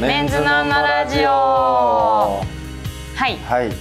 [0.00, 1.28] メンズノンノラジオ。
[1.28, 2.40] は
[3.28, 3.36] い。
[3.38, 3.72] はい。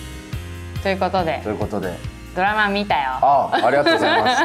[0.82, 1.42] ということで。
[1.44, 1.94] ということで。
[2.36, 3.02] ドラマ見たよ。
[3.22, 4.44] あありがとうございます。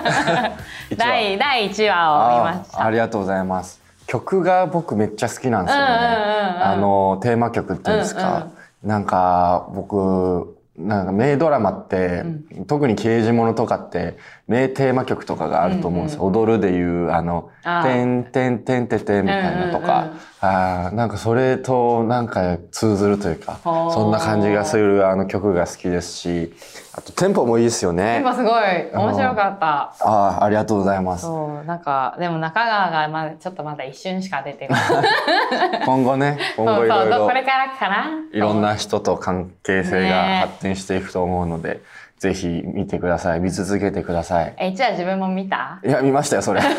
[0.99, 2.83] 第第1話を見ました。
[2.83, 3.81] あありがとうございます。
[4.07, 8.49] 曲が僕めっちゃ好きなんですよね、あのテーマ曲っていうんですか、
[8.83, 12.25] なんか僕なんか名ドラマって、
[12.67, 14.19] 特に刑事物とかって
[14.53, 17.93] 名テーマ曲とかがあると思うんですよ、踊るでいうあの「あー。
[17.93, 26.53] てんてんてんててん」みたいなとか、うんうんうんあーなんかそれとなんか通ずるというかそんな感じがするあの曲が好きですし
[26.95, 28.19] あとテンポもいいですよね。
[28.21, 28.53] 今すごい。
[28.93, 29.95] 面白かった。
[30.01, 31.23] あーありがとうございます。
[31.23, 35.81] そうなんかでも中川がまだちょっとまだ一瞬しか出てこない。
[35.87, 38.11] 今後ね、今後いろいろこれからかな。
[38.33, 41.81] いろんな人と関係性が発展していくと思うので、
[42.23, 43.41] ぜひ見てください。
[43.41, 44.55] 見続けてください。
[44.57, 45.81] えじゃあ自分も見た？
[45.85, 46.61] いや、見ましたよ、それ。
[46.67, 46.75] 見ま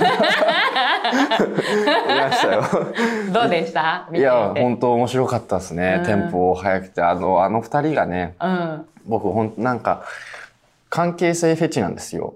[2.31, 2.63] したよ。
[3.33, 4.07] どうでした？
[4.13, 5.97] いや、本当面白かったですね。
[5.99, 10.03] うんテンポ速くて、あの、あの二人がね、うん僕ほん、なんか、
[10.89, 12.35] 関係性フェチなんですよ。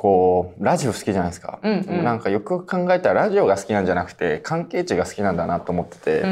[0.00, 1.58] こう、ラジオ好きじゃないですか。
[1.62, 2.04] うんうん。
[2.04, 6.20] なんかよく考えたらラジオが好きなんじゃなくて、関係値が好きなんだなと思ってて。
[6.22, 6.28] だか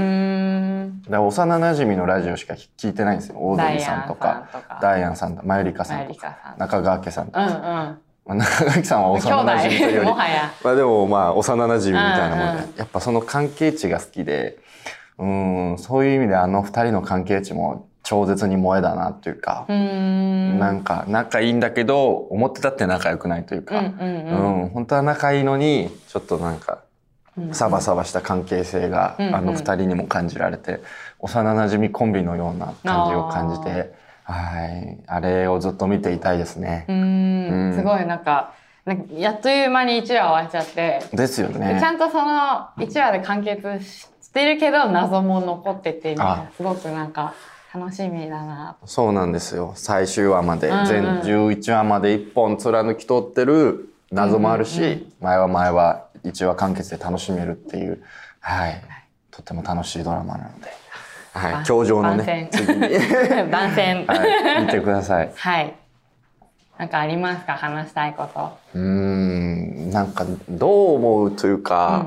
[1.10, 3.36] ら幼馴染のラジオしか聞いてないんですよ。
[3.38, 4.48] オードリーさんとか、
[4.80, 7.46] ダダイアンさんとか、マユリカさんとか、中川家さんとか。
[7.46, 7.58] うんうん。
[7.58, 10.52] まあ中川家さんは兄幼馴染というよ弟り、もはや。
[10.64, 12.78] まあでもまあ幼馴染みたいなもんで、うんうん。
[12.78, 14.56] やっぱその関係値が好きで、
[15.18, 24.62] うん、そういう意味であの二人の関係値も超絶に萌えだなというかなんか仲いいんだけど、思ってたって仲良くないというか、うんうんうん。
[24.62, 26.78] うん本当は仲いいのに、ちょっとなんか、
[27.36, 29.34] うんサバサバした関係性が、うんうん。
[29.36, 30.80] あの二人にも感じられて、
[31.18, 33.92] 幼馴染コンビのような感じを感じて、
[34.24, 34.98] はい。
[35.06, 36.86] あれをずっと見ていたいですね。
[36.88, 36.92] う。
[36.94, 37.70] ん。
[37.72, 37.74] ん。
[37.74, 38.54] すごいなんか
[39.14, 41.76] やっという間に1話終わっちゃって、ですよね。
[41.78, 41.84] ち。
[41.84, 46.32] ゃんとその1話で完結してるけど謎も残っててみたいな。
[46.32, 46.46] あ。
[46.56, 47.34] すごくなんか
[47.74, 48.76] 楽しみだな。
[48.86, 49.72] そうなんですよ。
[49.76, 50.86] 最終話まで、うんうん。
[50.86, 58.02] 全11話まで一本貫き通ってる謎もあるし、うんうん前は前は1話完結で楽しめるっていう、
[58.40, 58.82] はい。
[59.30, 60.66] とても楽しいドラマなので、
[61.34, 61.52] はい。
[61.52, 62.66] 番教場の番ね、宣。
[62.66, 62.72] 次。
[62.74, 62.80] に、
[63.50, 64.06] 番宣。
[64.06, 64.14] は
[64.60, 65.30] い、見てください。
[65.34, 65.74] はい。
[66.78, 67.54] なんかありますか？
[67.54, 68.56] 話したいこと。
[68.74, 72.06] うーん、なんかどう思うというか、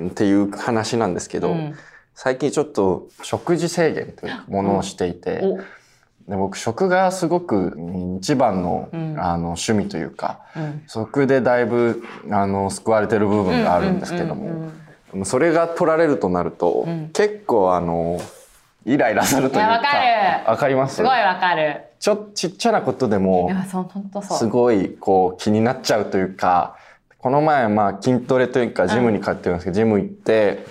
[0.00, 1.74] っていう話なんですけど、うん
[2.18, 5.58] 最近ちょっと食事制限というものをしていて、お。
[6.30, 7.78] で僕食がすごく
[8.18, 9.20] 一番の,、うん。
[9.20, 10.82] あの趣味というかうん。
[10.88, 14.72] 食でだいぶあの救われてる部分があるんですけども、
[15.24, 17.10] それが取られるとなると、うん。
[17.10, 18.18] 結構あの
[18.86, 19.82] イライラするというか。
[20.46, 20.96] わかります？
[20.96, 21.82] すごいわかる。
[22.00, 23.50] ちょちっちゃなことでいも
[24.22, 26.76] すごいこう気になっちゃうというか
[27.18, 30.64] この前まあ筋トレというかジムに通ってるんですけど、ジム行って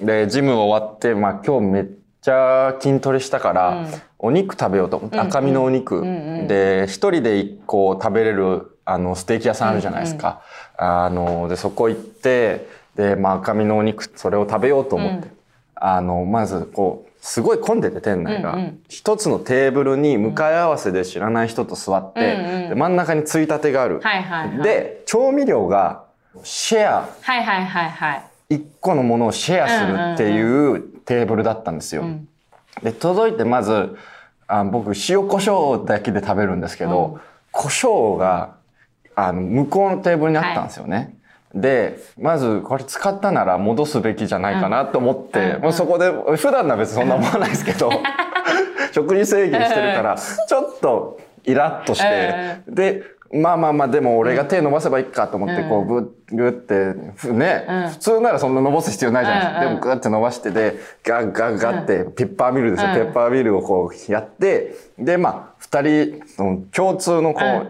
[0.00, 1.86] でジム終わってまあ今日めっ
[2.20, 3.86] ちゃ筋トレしたから、うん。
[4.18, 4.96] お肉食べようと。
[4.96, 5.22] 思って、うん。
[5.22, 10.42] うん赤身のお肉、うんうんで一人で一個食べれるあのステーキ屋さんあるじゃないですか、
[10.76, 12.66] あのでそこ行って
[12.96, 15.32] で、まあ、赤身のお肉それを食べようと思って、うん。
[15.76, 18.82] あのまずこうすごい混んでて店内が、うんうん。
[18.88, 22.68] 一つのテーブルに向かい合わせで知らない人と座って、うんうん。
[22.70, 24.62] で真ん中についたてがある、はいはいはい。
[24.62, 26.04] で調味料が
[26.42, 27.08] シェア。
[27.20, 32.02] はいはいはいはい一個のものをシェアするっていうテーブルだったんですよ。
[32.02, 32.28] うん
[32.82, 33.96] で届いてまず
[34.48, 37.20] あ僕塩コショウだけで食べるんですけど、うん。
[37.52, 38.56] 胡椒が
[39.14, 41.16] あの向こうのテーブルにあったんですよね。
[41.54, 47.90] でまずこれ使ったなら戻すべきじゃないかなと思って、うんもうそこで普段は別にそんな思わないですけど
[48.92, 53.02] 食事制限してるからちょっとイラッとして、で
[53.34, 57.90] まあまあまあでも俺が手伸ばせばいいかと思ってこうグッグッてふね、うん。
[57.90, 62.94] 普通ならそんな伸ばす必要ないじゃないですか、でもグッて伸ばしてでガッガッガッってペッパーミルですよ、うん。
[62.94, 66.20] ペッパーミルをこうやってでまあ二人
[66.70, 67.68] 共通のこう、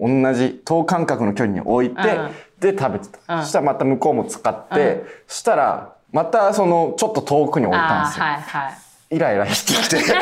[0.00, 2.30] 同じ等間隔の距離に置いて、うん。
[2.58, 3.42] で食べてた、うん。
[3.44, 5.06] そしたらまた向こうも使って、うん。
[5.28, 9.16] そしたらまたそのちょっと遠くに置いたんあですよ、ーはいはい。
[9.16, 10.12] イライラしてきて。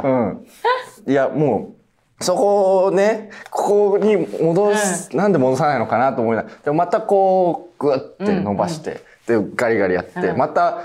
[0.02, 0.46] うん。
[1.06, 1.78] いやもう
[2.20, 10.82] そこをねここに戻す、なんで戻さないのかなと思いながらでもまたこうグッて伸ばして、でガリガリやって、うんまた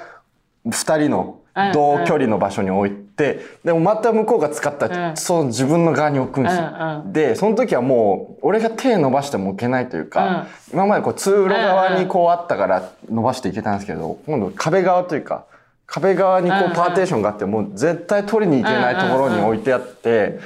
[0.65, 1.39] 二人の
[1.73, 5.17] 同距離の場所に置いて、でもまた向こうが使ったら、うん。
[5.17, 6.61] その自分の側に置くんですよ。
[6.63, 7.13] うんうん。
[7.13, 15.45] でその時はもう俺が手伸ばしても置けないというか、今までこう通路側にこうあったから伸ばしていけたんですけど、今度壁側というか
[15.85, 20.39] 壁側にこうパーテーションがあってもう絶対取りに行けないところに置いてあって、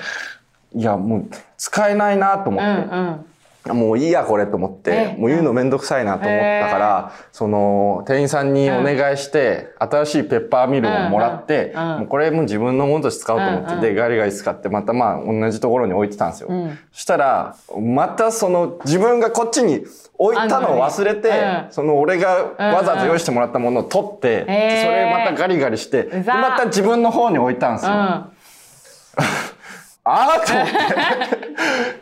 [0.76, 3.26] いやもう使えないなと思うって、んうん。
[3.74, 16.50] もういいやこれと思って、えもう言うのめんどくさいなと思ったから、その店員さんにお願いして、新しいペッパーミルをもらって、もうこれも自分のものとして使おうと思って、でガリガリ使ってまたまあ同じところに置いてたんですよ。
[16.50, 16.80] うん。
[16.92, 19.86] そしたらまたその自分がこっちに
[20.18, 21.68] 置いたのを忘れて、うん。
[21.72, 24.48] その俺がわざわざ用意してもらったものを取って、そ
[24.92, 28.32] れまたガリガリして、また自分の方に置いたんですよ。
[30.10, 31.48] ああーと思って。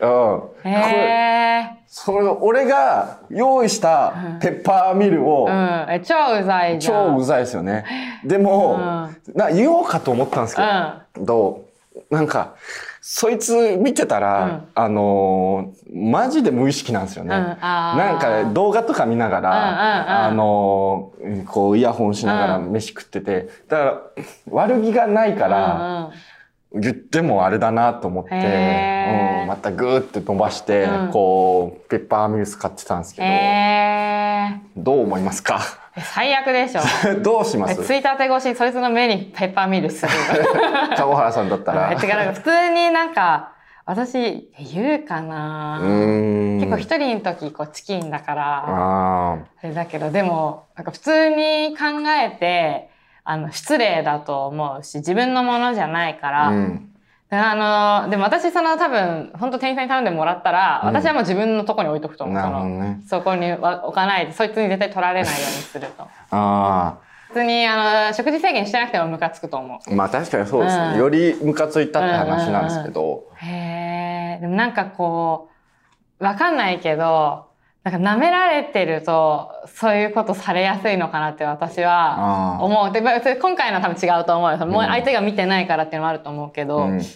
[0.00, 0.34] うん。
[0.34, 0.72] うん。
[0.72, 1.76] へえ。
[1.86, 5.86] それ俺が用意したペッパーミルを、うん。
[5.88, 7.14] え、超うざいじゃん。
[7.14, 7.84] 超うざいですよね。
[8.24, 10.62] でも、うんな言おうかと思ったんですけ
[11.20, 11.62] ど、
[12.10, 12.54] なんか、
[13.00, 17.34] そいつ見てたら、うんあのーマジで無意識なんですよね。
[17.34, 19.74] うんなんか動画とか見ながら、うんうんうん
[20.26, 24.00] あのーこうイヤホンしながらうん飯食ってて、だから
[24.50, 26.10] 悪気がないから、うんうん
[26.80, 31.10] 言ってもあれだなと思って、うん、またグーって飛ばして、うん。
[31.12, 34.82] こうペッパーミル使ってたんですけど。
[34.82, 35.60] どう思いますか？
[35.96, 36.80] え最悪でしょ。
[37.22, 37.80] どうします？
[37.80, 40.12] えついたて越しにそいつの目にペッパーミルする。
[40.96, 41.90] 川原さんだったら。
[41.92, 42.34] え違う。
[42.34, 43.52] 普通になんか
[43.86, 44.44] 私え
[44.74, 45.78] 言うかな。
[45.80, 48.64] 結構一人の時こうチキンだから。
[48.66, 51.84] ああれだけどでもなんか普通に考
[52.22, 52.90] えて
[53.28, 56.92] あの失礼だと思うし自分のものじゃないかあら、うん。
[57.28, 60.88] であのでも私その多分本当店員さんに頼んでもらったら、うん。
[60.94, 62.36] 私はもう自分のとこに置いとくと思う。
[62.36, 63.02] なそのね。
[63.08, 66.06] そこには置かないでそいつに絶対取られないようにすると。
[66.30, 69.92] あ普通にあの食事制限してなくてもムカつくと思う。
[69.92, 70.98] あまあ確かにそうですね、うん。
[70.98, 75.50] よりムカついたって話なんですけど、へえでもなんかこ
[76.20, 77.45] うわかんないけど
[77.86, 82.92] なんか舐められてるとそういうことされやすいのかなって私はあ思う。
[82.92, 84.88] で今回の多分違うと思うもううん。
[84.88, 87.10] 相手が見てないからっていうのもあると思うけど、うん、だか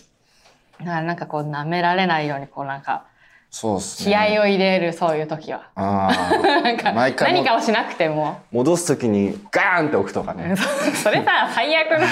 [0.85, 3.07] らなんかこう舐められないようにこうなんか
[3.51, 5.71] そうっす気ね合を入れるそういう時は。
[5.75, 8.39] ああなんか毎回も何かをしなくても。
[8.53, 10.55] 戻す時にガーンって置くとかね。
[11.03, 12.07] それさ最悪な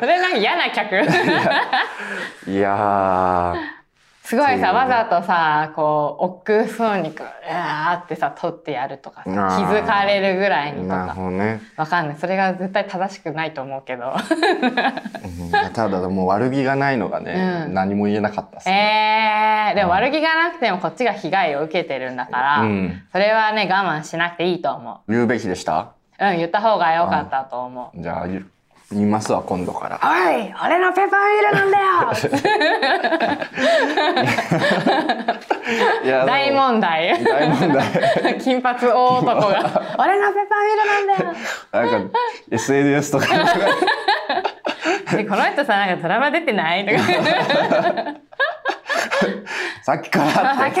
[0.00, 0.96] それなんか嫌な客。
[2.50, 3.54] いや
[4.30, 12.16] すごいさわざとさこう億劫そうにこううわーってさ取ってやるとかさ気づかれるぐらいにとーなるかほどね、わかんない。
[12.16, 14.14] それが絶対正しくないと思うけど。
[14.14, 17.74] うん、ただもう悪気がないのがね、うん。
[17.74, 23.02] 何も言えなかったっすね、えー、でも悪気がなくてもこっちが被害を受けてるんだから、うん。
[23.10, 25.92] それはね我慢しなくていいと思言うべきでした？
[26.20, 28.00] ううん言った方が良かったと思う。
[28.00, 28.28] じゃあ
[28.90, 30.00] 言言いますわ今度から。
[30.02, 30.06] お
[30.36, 31.86] い俺のペッパーミルなんだよ。
[36.04, 37.22] いや大問題。
[37.24, 38.38] 大問題。
[38.40, 39.36] 金髪大男が。
[39.98, 41.88] 俺のペッパーミルなんだよ。
[41.92, 42.18] なんか
[42.50, 43.26] SNS とか。
[45.16, 46.84] でこの人さなんかドラマ出てない？
[46.84, 46.98] とか。
[49.82, 50.40] さっきからって。
[50.40, 50.80] だか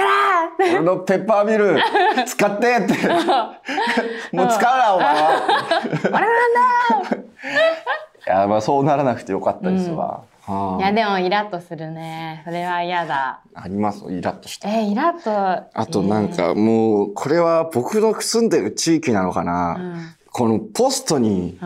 [0.58, 1.80] 俺のペッパーミル
[2.26, 2.94] 使ってって。
[4.36, 5.30] もう使うなお前は。
[6.10, 7.29] 俺なんだよ
[8.26, 12.42] いやまあそうならなくてよかったですわ、はいやでもイラッとするね。
[12.44, 13.40] それは嫌だ。
[13.54, 20.14] ありますイラッとしてえイラッとあとなんかもうこれは僕の住んでる地域なのかな、うん。
[20.32, 21.58] このポストに、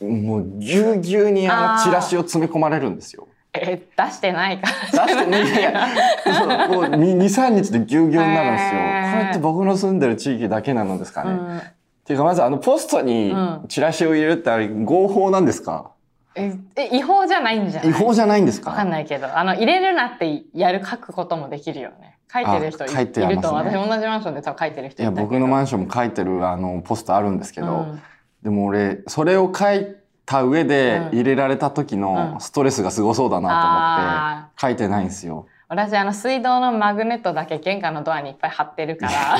[0.00, 3.28] もうぎゅうぎゅうにあのチラシを詰め込まれるんですよ。
[3.54, 5.06] え出してないから。
[5.06, 6.34] 出してねい。
[6.34, 8.80] そうもう23日でぎゅうぎゅうになるんですよ。
[9.12, 11.72] これって僕の住んでる地域だけなのですかね。
[12.08, 13.64] ていうかまずあのポストにうん。
[13.68, 15.92] チラシを入れるってあれ合法なんですか？
[16.34, 17.90] ええ違法じゃないんじゃない？
[17.90, 18.70] 違法じゃないんですか？
[18.70, 19.36] わかんないけど。
[19.38, 22.16] あの入れるなってやる書くこともできるよね。
[22.32, 28.02] 書いてる人い,、ると私同じマンションで多分書いてる人いや僕のマンションも書いてるあのポストあるんですけど、うん。
[28.42, 31.18] でも俺それを書いた上でうん。
[31.18, 32.00] 入れられた時うん。
[32.00, 35.46] のストレスがすごそうだなと思あって書いてないんですよ。
[35.68, 39.36] 私あの水道のマグネットだけ玄関のドアにいっぱい貼ってるから。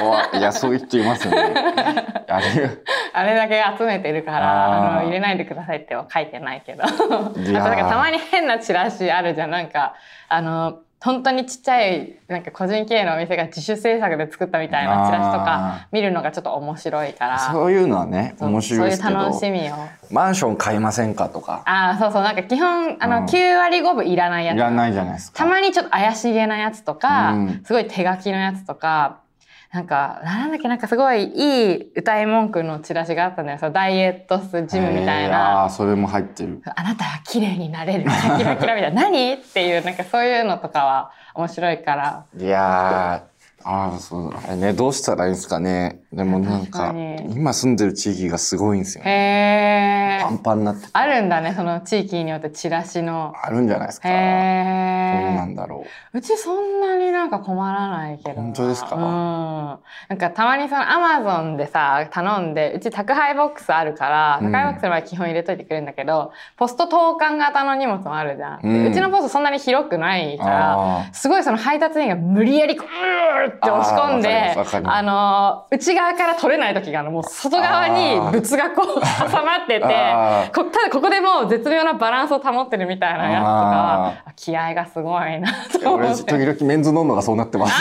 [0.32, 0.40] おい。
[0.40, 1.52] やそういう人いますよね。
[2.28, 2.70] あれ。
[3.12, 6.84] あれだけ集めてるからあの入れないでくださいっては書いてないけど。
[6.88, 7.00] あと
[7.40, 9.50] なんかたまに変なチラシあるじゃん。
[9.50, 9.94] なんか
[10.30, 17.38] あの本当にちっちゃいなんか個人経営のお店が自主制作で作ったみたいなチラシとあか見るのがちょっと面白いから。
[17.38, 19.74] そういうのはね面白いですけどそういう楽しみを。
[20.10, 21.62] マンション買いませんかとか。
[21.64, 23.24] ああそうそうなんか基本あの、うん。
[23.26, 25.38] 9割5分いらないやついらないじゃないですか。
[25.38, 27.62] たまにちょっと怪しげなやつとか、うん。
[27.64, 29.20] すごい手書きのやつとか
[29.72, 33.58] なんかなんだっけなんかすごいいい歌い文句のチラシがあったんだよ。
[33.58, 35.64] そのダイエットジムみたいえーな。
[35.64, 36.62] あーそれも入ってる。
[36.76, 38.04] あなたは綺麗になれる。
[38.04, 39.02] キラキラキラみたいな。
[39.10, 39.32] 何？
[39.34, 42.24] っていうなんかそういうのとかは面白いから。
[42.38, 43.36] いやー
[43.68, 45.98] ああそうあれねどうしたらいいんですかね。
[46.12, 47.16] でもなん確かかに。
[47.34, 49.10] 今住んでる地域がすごいんですよね。
[50.20, 50.28] へー。
[50.28, 50.88] パンパンになってて。
[50.92, 53.34] あるんだねその地域によってチラシの。
[53.42, 54.08] あるんじゃないですか。
[54.08, 54.22] へどう
[55.20, 56.20] なーんだろう。
[56.20, 58.42] ちそんなにななんか困らないけどな。
[58.42, 58.94] 本当ですか？
[58.94, 59.00] うん。
[59.00, 59.78] な
[60.14, 64.52] んかたまにそのアマゾンでさ、頼んで、うち宅配ボックスあるから、うん。
[64.52, 68.62] 宅配ボックスの場合基本入れといてくれるんだけど、ポスト投函型の荷物もあるじゃん。
[68.62, 68.86] でうん。
[68.92, 74.54] うちのポストそんなに広くないから、あすごいその配達員が無理やりこうーって押し込んで、
[74.84, 80.50] あのー、内側から取れない時があの、もう外側に物がこう挟まっててただ
[80.92, 85.05] ここでもう絶妙なバランスを保ってるみたいなやつとかは、気合がすごい
[85.40, 86.24] なとー俺思って。
[86.32, 87.74] 時々メンズノンノがそうなってます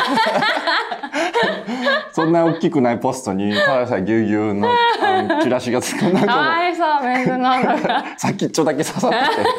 [2.13, 4.69] そんな大きくないポストにただでさえぎゅうぎゅうの
[5.43, 7.73] チラシがつくなんかかもわいそう、メンズノンノが。
[7.75, 9.49] う先っちょだけ刺さってて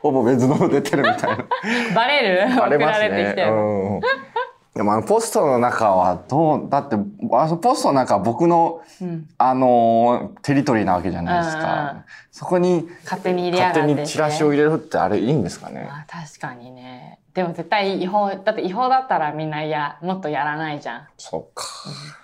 [0.00, 1.44] ほぼメンズノンノ出てるみたいな
[1.94, 2.56] バレる？
[2.56, 3.52] バレます送られてきねてる。
[3.52, 3.54] う
[3.98, 4.00] ん
[4.74, 12.04] でもあのポストの中はどうだってあのポストの中は僕のうんあのーテリトリーなわけじゃないですか。
[12.32, 15.86] そこに勝手に入れやがって、勝手にチラシを入れるってあれいいんですかね。
[15.88, 17.20] まあ確かにね。
[17.34, 21.08] でも絶対違法、だって違法だったらみんなや、もっとやらないじゃん。
[21.18, 21.64] そうか。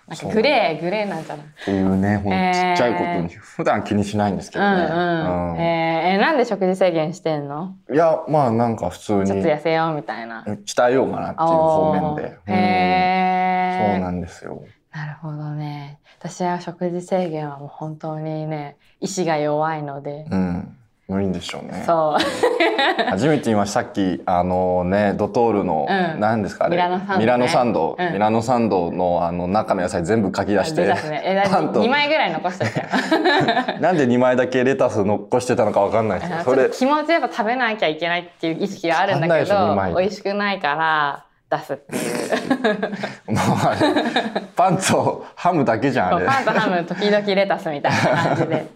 [0.06, 1.46] なんかグレー、グレーなんじゃない？
[1.46, 4.84] っていうね、ほんとえーちっちゃいことに普段気にしないんですけどね。
[4.84, 5.52] うんうん。
[5.54, 7.74] うんえーえーなんで食事制限してんの？
[7.92, 10.44] いや、まあなんか普通ちょっとに痩せようみたいな。
[10.46, 12.38] 鍛えようかなっていう方面で。
[12.46, 14.62] へーうんそうなんですよ。
[14.92, 15.98] なるほどね。
[16.20, 20.26] 私は食事制限はもう本当にね、意志が弱いので。
[20.30, 20.76] うん。
[21.10, 21.82] 無理でしょうね。
[21.84, 22.22] そう。
[23.10, 23.80] 初めて言いました。
[23.82, 26.76] さっき、あのね、ドトールの、うん何ですかあれ？
[26.76, 27.96] ミラノサンドねミラノサンド。
[27.98, 31.44] うんミラノサンドのあの中の野菜全部書き出してね。
[31.50, 32.86] パンと2枚ぐらい残してよ。
[33.80, 43.32] なんで2枚だけレタス残してたのかわかんないですけど、それ気持ちやっぱ食べなきゃいけないっていう意識があるんだけど、美味しくないから出すっていう。
[43.34, 46.26] もうあれ、パンとハムだけじゃん、あれ。
[46.26, 48.66] パンとハム、時々レタスみたいな感じで。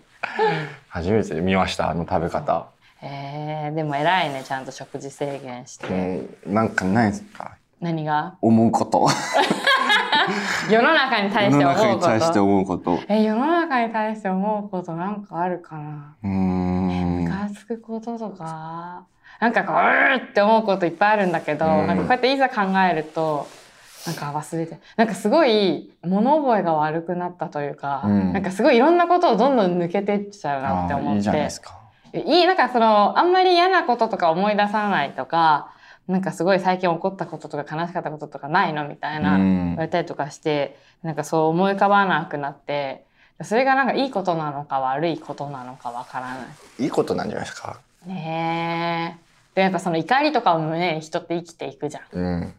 [0.94, 2.66] 初めて見ました、あの食べ方。
[3.02, 5.88] えー、でも偉いね、ちゃんと食事制限して。
[6.46, 7.56] うん、なんかないですか？
[7.80, 8.36] 何が？
[8.40, 9.08] 思うこと。
[10.70, 12.44] 世の中に対世の中して思うこに対してと。
[12.44, 12.98] 思うこと。
[13.08, 16.14] え、世の中に対して思うことなんかあるかな？
[16.22, 17.24] うーん。
[17.24, 19.02] ムカつくこととか、
[19.40, 23.48] なんかこう、うーって思うこといっぱいあるんだけど、うんなんかこうやっていざ考えると、
[24.06, 31.16] なんか忘れて、なんかすごい物覚えが悪くなったというか、うんなんかすごいいろんなことをどんどん抜けてっちゃうなって思って。
[31.16, 31.78] いいじゃないですか。
[32.12, 35.72] いい、なんかその、あんまり嫌なこととか思い出さないとか、
[36.06, 43.04] なんかすごい最近起こったこととか悲しかったこととかないのみたいな、うん言われたりとかして、なんかそう思い浮かばなくなって、
[43.42, 46.44] それがなんかいいことなのか悪いことなのかわからな
[46.78, 46.84] い。
[46.84, 47.80] いいことなんじゃないですか。
[48.06, 49.24] ねえ。
[49.54, 52.02] で、やっぱその怒りとかを胸に人って生きていくじゃん。
[52.12, 52.54] うん。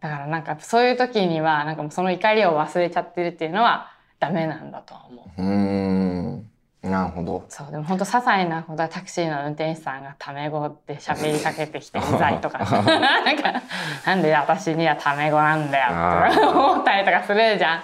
[0.00, 3.90] だからなんかそういう時には、なんかもうその怒りを忘れちゃってるっていうのは
[4.20, 5.42] ダメなんだとは思う。
[5.42, 6.50] うーん。
[6.82, 7.44] なるほど。
[7.48, 13.62] そう、でも本当些細なことはタクシーの運転手さんがタメ語って喋りかけてきて うざいとか、なんか、
[14.06, 17.80] なんで私にはタメ語なんだよって思ったりとかするじゃん。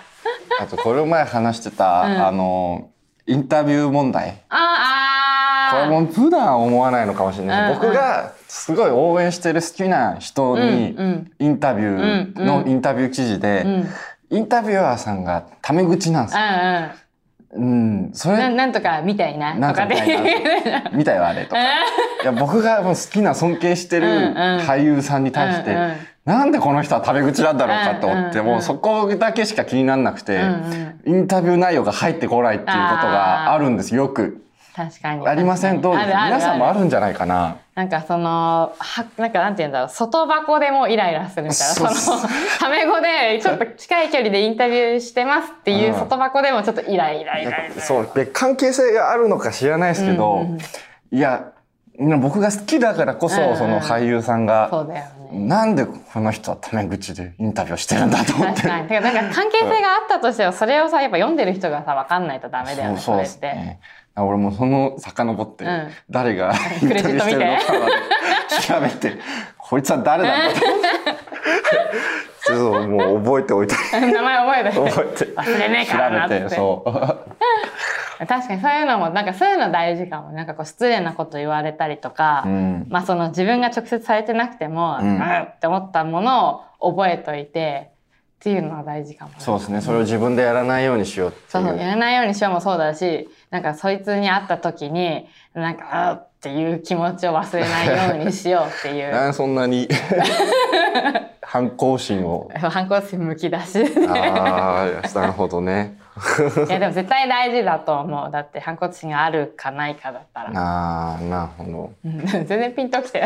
[0.61, 2.89] あと、これ前話してた、うんあの、
[3.27, 4.43] インタビュー問題。
[4.49, 7.73] ああこれも普段思わないのかもしれない。
[7.73, 10.97] うんうん僕がすごい応援してる好きな人に
[11.41, 13.85] インタビューのインタビュー記事で、
[14.31, 16.43] インタビュアーさんがタメ口なんですよ。
[17.57, 19.55] うん、それ、なんとかみたいな。
[19.55, 20.09] なんかみたい
[20.65, 20.91] な。
[20.93, 21.57] 見たよ、あれとか。
[21.61, 21.67] い
[22.25, 25.97] や、僕がもう好きな尊敬してる俳優さんに対して、うんうん。
[26.25, 28.55] なんでこの人はタメ口なんだろうかと思って、うんうんうん。
[28.55, 31.19] もうそこだけしか気にならなくて、うんうん。
[31.19, 34.44] インタビュー内容が入ってこないっていうことがあるんです、よく。
[34.75, 35.27] 確かに。
[35.27, 37.59] ありませんどうです皆さんもあるんじゃないかな。
[37.75, 42.21] なんかその、は、なんかなんて言うんだろう、外箱でもイライラするみたいな、その、
[42.59, 47.83] タメ語でちょっと近い距離でインタビューしてますっていううん外箱でもちょっとイライライライラ。
[47.83, 48.11] そう。
[48.15, 50.59] で、関係性があるのか知らないですけど、うんうんうん
[51.13, 51.53] いや、
[52.21, 55.15] 僕が好きだからこそ、うんうんその俳優さんが、そうだよね。
[55.47, 58.63] なんでこの人はタメ口でインタビューしてるんだと思って。
[58.63, 58.89] 確かに。
[58.89, 63.79] てか、なんか関係性があったとしても、それをさ、やっぱ読んでる人がさ、わかんないとダメだよね、そうそうでそれって。
[64.15, 64.27] すね。
[64.27, 67.93] 俺もその遡って、うん誰がインタビューしてるのかまで
[68.67, 69.19] 調べて、
[69.59, 70.89] こいつは誰なんだと 思って。
[72.47, 73.75] そうもう覚えておいて。
[73.93, 74.91] 名前覚えて。
[74.91, 75.33] 覚えて。
[75.35, 76.93] 忘れねえからなってそう。
[78.27, 80.31] 確かにそういうのも、なんかそういうの大事かも。
[80.33, 87.94] なんかこう失礼なこと言われたりとか、うんまあその自分が直接されてなくても、ううんん、って思ったものを覚えといて、
[88.45, 89.37] っていうのは大事かもね。
[89.39, 89.81] そうですね。
[89.81, 91.79] それを自分でやらないようにしようってそうそう。
[91.79, 95.25] やらないようにしようもそうだし、なんかそいつに会った時に、
[95.55, 99.33] なんか、あーっていう気持ちを忘れないようにしようっていう。
[99.33, 99.89] そんなに
[101.55, 102.51] 反抗心を。
[102.53, 105.97] 反抗心むき出しああ、なるほどね。
[106.67, 111.93] いやでも絶対大事だと思うだって反抗心があるかないかだったらああ、なるほど。
[112.05, 113.25] うん全然ピンときて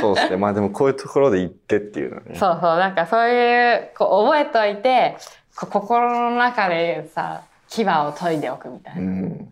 [0.00, 0.36] そうですね。
[0.38, 2.34] まあでもこういうところで言ってっていうのはね。
[2.34, 5.18] そうそうなんかそういうこう覚えといて
[5.54, 9.02] 心の中でさ牙を研いでおくみたいうな。
[9.04, 9.48] ん。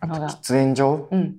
[0.00, 1.06] あと喫煙所？
[1.12, 1.36] うん、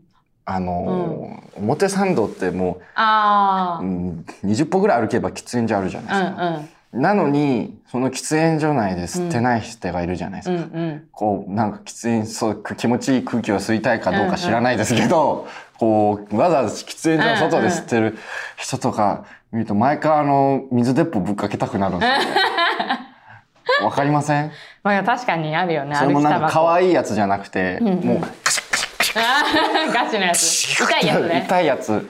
[0.53, 6.49] あのー表参道ってもう、ああ、うん、20歩ぐらい歩けば喫煙所あるじゃうないですか。
[6.97, 10.55] んなのに、その喫煙所内で吸ってない人がいるじゃないですか。
[10.55, 10.81] うんうん。
[10.89, 18.17] うんこう、なんか喫煙、そう、く気持ちいい空気を吸いたいかどうか知らないですけど、こう、わざわざ喫煙所の外で吸ってる
[18.57, 22.25] 人とか見ると、毎回あの、水鉄砲ぶっかけたくなるんですよね。
[23.83, 24.51] わかりません？
[24.83, 27.99] まあ確かにあるよねそれもなんか可い愛いやつじゃなくて、んうん。
[28.05, 28.19] もう、
[29.13, 30.63] ガチのやつ。
[30.73, 31.43] 痛いやつね。
[31.45, 32.07] 痛いやつ。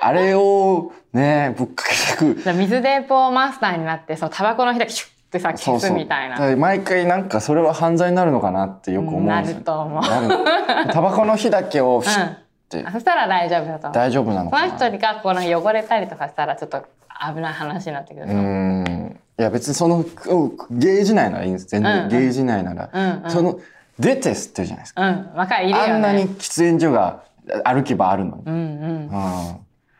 [0.00, 1.84] あれをね、ぶっか
[2.16, 2.54] けてく。
[2.54, 6.36] 水鉄砲マスターになってそのタバコの火だけシュッてさ消すみたいな。
[6.36, 9.58] だから毎回なんかそれは犯罪になるのかなってよく思うんなですよ。
[9.58, 10.02] ると思う。
[10.92, 12.34] タバコの火だけをフシュッ
[12.68, 13.92] て、あそしたら大丈夫だと思う。
[13.94, 14.72] 大丈夫なのかな。
[14.72, 16.84] この人がこうなんか汚れたりとかしたらちょっと
[17.34, 18.28] 危ない話になってくるう。
[18.28, 19.20] ーん。
[19.38, 20.04] いや別にその、うん
[20.70, 21.66] ゲージ内ならいいんです。
[21.66, 22.08] 全然、うんうん。
[22.10, 22.90] ゲージ内なら。
[22.92, 23.30] うんうん。
[23.30, 23.58] その、
[24.02, 25.08] 出て吸ってるじゃないですか。
[25.08, 25.32] うん。
[25.34, 25.68] わかる。
[25.68, 25.92] いるよね。
[25.92, 27.22] あんなに喫煙所が
[27.64, 28.42] 歩けばあるのに。
[28.44, 28.58] うんうん。
[28.58, 29.10] うん。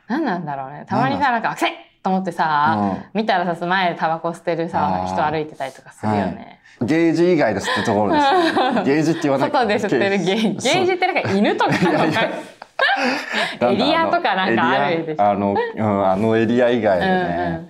[0.09, 0.85] 何なんだろうね。
[0.88, 8.26] たまにさなんか「くせっ!」と思ってさ、う見たらさ前でタバコ吸ってるさ人歩いてたりとかするよね、ゲージ以外で吸ってるところです。
[8.26, 8.82] よね。
[8.85, 9.50] ゲージって言わない。
[9.50, 10.92] 外で吸ってるゲーゲージ。
[10.94, 11.71] ってなんか犬とか
[13.61, 15.23] のエリアとかなんかあるでしょ。
[15.23, 17.68] あの、うん、あのエリア以外でね、うん。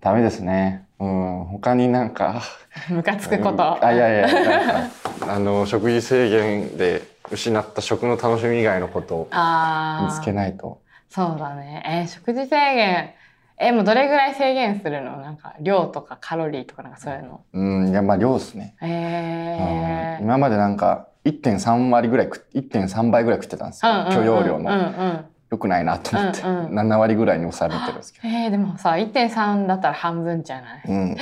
[0.00, 0.86] ダメですね。
[1.00, 2.42] うん、他になんか、
[2.90, 4.88] う んムカつくこと、あ、いやいや、
[5.28, 10.80] あの、 食事制限で失った食の楽しみ以外のことをああ見つけないと。
[11.08, 13.10] そうだねえー食事制限
[13.58, 15.16] えもうどれぐらい制限するの？
[15.16, 18.74] なんか量とかカロリーとかなんかそういうのうん、いや、まあ、量ですね。
[18.80, 23.92] えーうん今までなんか、1.3割ぐらい食っ、1.3倍ぐらい食ってたんですよ。
[24.12, 24.76] 許容量うんうの。
[24.76, 28.28] ん良くないなと思って、うんうん7割ぐらいに抑えてるんですけど。
[28.28, 30.82] えー、でもさ1.3だったら半分じゃない？
[30.86, 31.16] うん、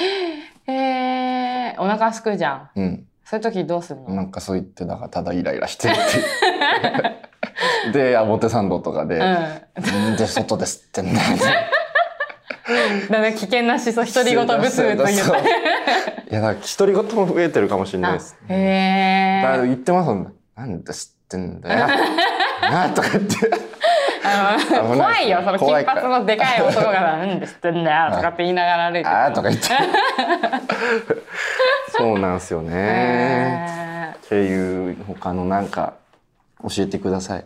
[0.72, 3.04] えー、お腹すくじゃんうん。
[3.24, 5.96] そういう時どうするの、なんかそう言って、だからただイライラしてるっ
[7.92, 7.92] て。
[7.92, 11.26] で、表参道とかで、うんで外で吸ってんだよ。
[13.10, 15.12] だね危険な思想独り言ブツブツ言って
[16.30, 18.36] いや、だから独り言も増えてるかもしれないです。
[18.48, 20.30] あへえ言ってますもんね。
[20.56, 21.86] なんで吸ってんだよ。
[22.70, 23.34] なとか言って。
[24.86, 29.68] 怖いよその金髪のでかい男がさ「なんで知ってんだよ」とかって言いながら歩いてるあーとか言って。
[31.90, 32.70] そうなんですよね。
[32.74, 35.94] へっていう他のなんか
[36.62, 37.44] 教えてください。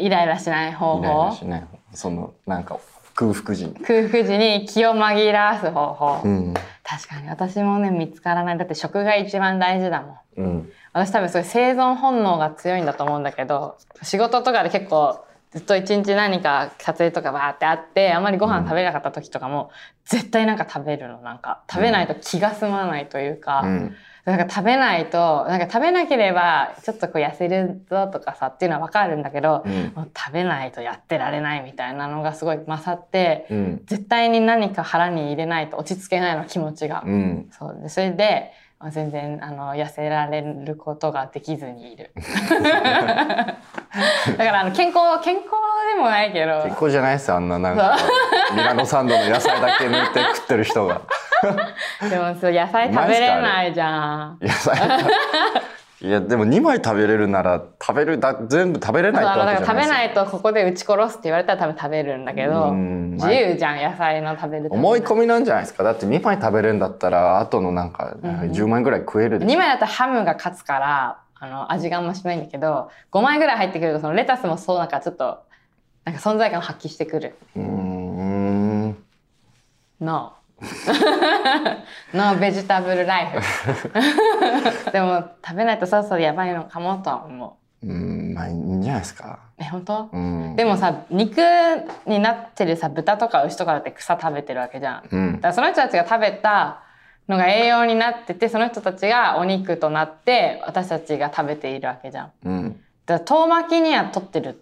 [0.00, 2.78] イライラしない方イライラ法しない方そのなんか
[3.14, 3.74] 空腹時に。
[3.74, 6.54] 空腹時に気を紛らわす方法、うん。
[6.82, 10.72] 確かに私もね見つからないだって食が一番大事だもんうん。
[10.92, 19.70] 私多分それ生存本能が強いんだと思うんだけど仕事とかで結構ずっと一日何か撮影とかバーってあってあんまりご飯食べなかった時とかも、
[20.06, 23.94] 絶対なんか食べるのなんか食べないと気が済まないというか、うん。
[24.24, 29.92] なんか食べないとなんか食べなければちょっとこう痩せるぞとかさっていうのは分かるんだけど、うん。
[29.94, 33.82] もう食べないとやってられないみたいなのがすごい勝って、うん。
[33.84, 37.02] 絶対に何か腹に入れないと落ち着けないの気持ちが。
[37.04, 37.48] うん。
[37.50, 42.12] そうでそれでまあ全然あの痩せられることができずにいる。
[44.38, 45.46] だからあの健康健康
[45.94, 46.62] でもないけど。
[46.62, 47.96] 健康じゃないですよあんななんか。
[48.54, 51.02] ミラノサンドの野菜だけ抜いて食ってる人が。
[52.08, 54.38] でもそう野菜食べれないじゃん。
[54.40, 54.78] 野菜。
[56.00, 56.10] い。
[56.10, 63.12] やでも2枚食べれるなら食べるだ全部食べれないってわけじゃないないとここで撃ち殺すって言われたら多分食べるんだけどうん。
[63.12, 65.82] 自由じゃん野菜の食べる思い込みなんじゃないですか。
[65.82, 69.54] だって2枚食べれるんだったらあとのなんか10枚ぐらい食えるでしょ。
[69.54, 75.42] 2枚だったらハムが勝つからあの味があんましないんだけど5枚ぐらい入ってくるとそのレタスもそうなんかちょっと
[76.04, 77.34] なんか存在感を発揮してくる。
[77.56, 78.96] うーん
[79.98, 80.34] No
[82.14, 87.86] ノーベジタブルライフでも食べないとそろそろやばいのかもとは思う。
[87.86, 89.40] ーんまあいいんじゃないですか。
[89.58, 90.54] うえ本当、うん。
[90.54, 91.38] でもさ肉
[92.06, 95.08] になってるさ豚とか牛とかだって草食べてるわけじゃん。
[95.10, 95.32] うん。
[95.34, 96.82] だからその人たちが食べた
[97.28, 102.32] のが栄養になっててその人たちがお肉となって私たちが食べているわけじゃん。
[102.44, 102.80] うん。
[103.06, 104.54] だから遠巻きには取ってるっ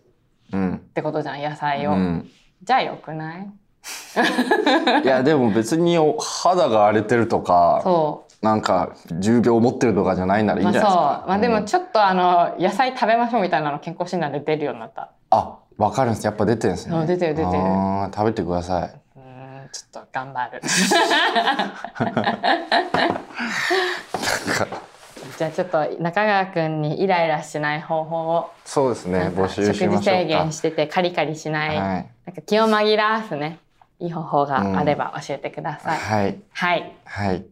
[0.53, 0.79] うん。
[0.95, 2.31] てことじゃん野菜を、うん。
[2.63, 3.49] じゃあよくない？
[5.05, 8.31] いやでも別にお肌が荒れてるとかそう。
[8.45, 11.53] なんか重病を持ってるとかじゃないならいいんじゃないですか、まあでうん。
[11.55, 15.11] もちょっとあの野菜食べましょうみたいなの健康診断で出るようになった。
[15.31, 16.25] あわかるんです。
[16.27, 16.97] やっぱ出てるんですね。
[16.97, 17.59] あ出てる出てる。
[18.15, 18.83] 食べてください。
[18.85, 18.91] うん
[19.93, 20.61] と頑張る。
[25.37, 28.51] じゃあちょっと中川くんにイライラしない方法を。
[28.65, 29.33] そうですね。
[29.35, 29.95] 募集しましょうか。
[29.95, 32.11] 食事制限しててカリカリしない、はい。
[32.27, 33.59] なんか気を紛らわすね。
[33.99, 36.39] いい方法があれば教えてください、はい。
[36.53, 36.93] はい。
[37.05, 37.45] はい。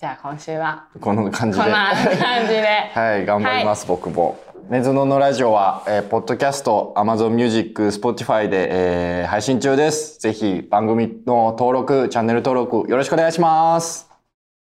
[0.00, 1.64] じゃあ今週はこの感じで。
[1.64, 2.66] こんな感じで。
[2.94, 4.36] はい、頑張ります、僕も。
[4.72, 10.18] ネズノのラジオは、えー、ポッドキャスト、Amazon Music、Spotify で、えー配信中です。
[10.18, 14.11] ぜひ番組の登録、チャンネル登録よろしくお願いします。